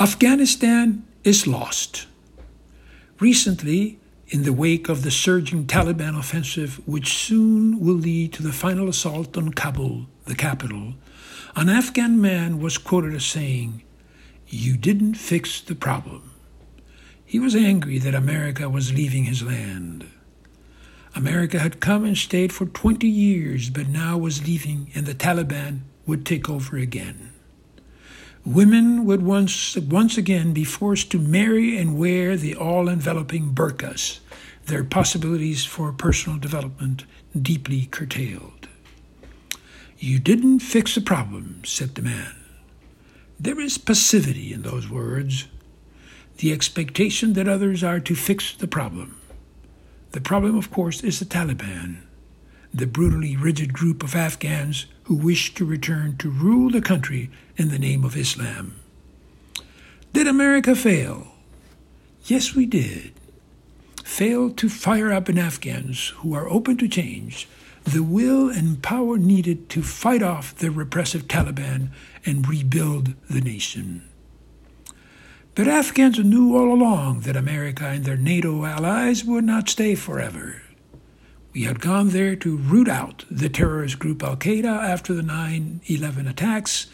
[0.00, 2.06] Afghanistan is lost.
[3.18, 8.50] Recently, in the wake of the surging Taliban offensive, which soon will lead to the
[8.50, 10.94] final assault on Kabul, the capital,
[11.54, 13.82] an Afghan man was quoted as saying,
[14.48, 16.30] You didn't fix the problem.
[17.26, 20.06] He was angry that America was leaving his land.
[21.14, 25.80] America had come and stayed for 20 years, but now was leaving, and the Taliban
[26.06, 27.29] would take over again.
[28.46, 34.20] Women would once, once again be forced to marry and wear the all enveloping burqas,
[34.66, 37.04] their possibilities for personal development
[37.40, 38.68] deeply curtailed.
[39.98, 42.34] You didn't fix the problem, said the man.
[43.38, 45.46] There is passivity in those words,
[46.38, 49.20] the expectation that others are to fix the problem.
[50.12, 51.98] The problem, of course, is the Taliban
[52.72, 57.68] the brutally rigid group of Afghans who wished to return to rule the country in
[57.68, 58.76] the name of Islam.
[60.12, 61.28] Did America fail?
[62.24, 63.12] Yes, we did.
[64.04, 67.48] Fail to fire up in Afghans who are open to change
[67.84, 71.88] the will and power needed to fight off the repressive Taliban
[72.26, 74.02] and rebuild the nation.
[75.54, 80.62] But Afghans knew all along that America and their NATO allies would not stay forever.
[81.52, 85.80] We had gone there to root out the terrorist group Al Qaeda after the 9
[85.86, 86.86] 11 attacks,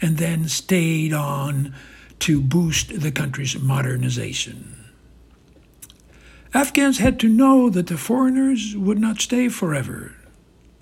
[0.00, 1.74] and then stayed on
[2.20, 4.84] to boost the country's modernization.
[6.52, 10.14] Afghans had to know that the foreigners would not stay forever.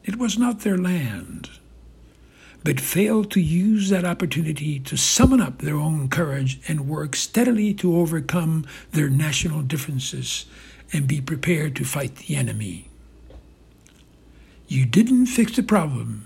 [0.05, 1.49] It was not their land,
[2.63, 7.73] but failed to use that opportunity to summon up their own courage and work steadily
[7.75, 10.45] to overcome their national differences
[10.93, 12.91] and be prepared to fight the enemy.
[14.73, 16.25] You didn't fix the problem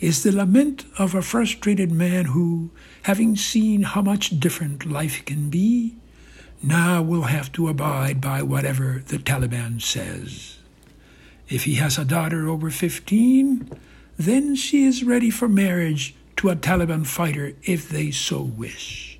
[0.00, 2.70] is the lament of a frustrated man who,
[3.02, 5.94] having seen how much different life can be,
[6.62, 10.56] now will have to abide by whatever the Taliban says.
[11.50, 13.68] If he has a daughter over 15,
[14.18, 19.18] then she is ready for marriage to a Taliban fighter if they so wish.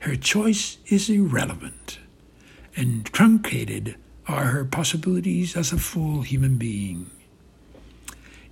[0.00, 1.98] Her choice is irrelevant,
[2.76, 3.96] and truncated
[4.28, 7.10] are her possibilities as a full human being.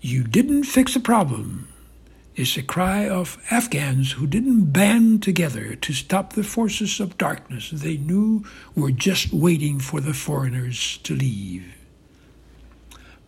[0.05, 1.67] You didn't fix a problem
[2.37, 7.71] is the cry of Afghans who didn't band together to stop the forces of darkness
[7.71, 8.45] they knew
[8.77, 11.65] were just waiting for the foreigners to leave.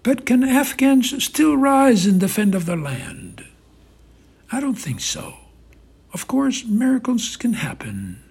[0.02, 3.46] But can Afghans still rise and defend of their land?
[4.52, 5.32] I don't think so.
[6.12, 8.22] Of course, miracles can happen.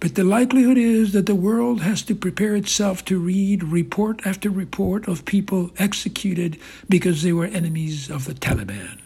[0.00, 4.48] But the likelihood is that the world has to prepare itself to read report after
[4.48, 8.98] report of people executed because they were enemies of the Taliban.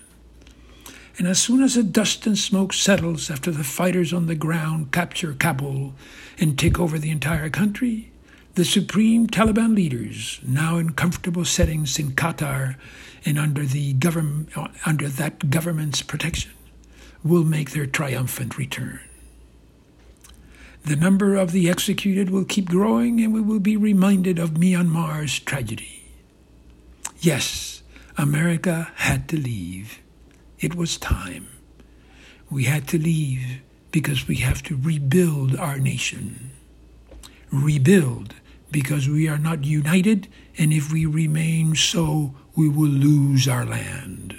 [1.18, 4.92] And as soon as the dust and smoke settles after the fighters on the ground
[4.92, 5.94] capture Kabul
[6.38, 8.12] and take over the entire country,
[8.54, 12.76] the supreme Taliban leaders, now in comfortable settings in Qatar
[13.24, 16.52] and under the government uh, under that government's protection,
[17.24, 19.00] will make their triumphant return.
[20.84, 25.38] The number of the executed will keep growing, and we will be reminded of Myanmar's
[25.38, 26.04] tragedy.
[27.20, 27.82] Yes,
[28.18, 30.00] America had to leave.
[30.60, 31.48] It was time.
[32.50, 33.62] We had to leave
[33.92, 36.50] because we have to rebuild our nation.
[37.50, 38.34] Rebuild
[38.70, 40.28] because we are not united,
[40.58, 44.38] and if we remain so, we will lose our land.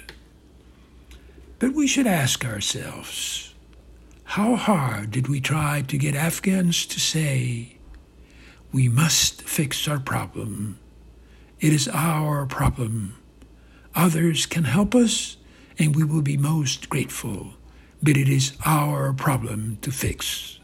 [1.58, 3.54] But we should ask ourselves
[4.26, 7.76] how hard did we try to get Afghans to say,
[8.72, 10.78] we must fix our problem?
[11.60, 13.16] It is our problem.
[13.94, 15.36] Others can help us,
[15.78, 17.54] and we will be most grateful,
[18.02, 20.58] but it is our problem to fix.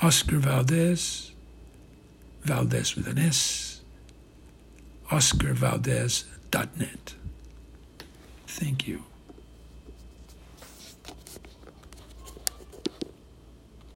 [0.00, 1.32] Oscar Valdez,
[2.42, 3.82] Valdez with an S,
[5.10, 7.14] oscarvaldez.net.
[8.46, 9.04] Thank you.